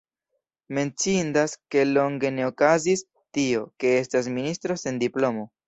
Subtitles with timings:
[0.77, 3.05] Menciindas, ke longe ne okazis
[3.39, 5.49] tio, ke estas ministro sen diplomo.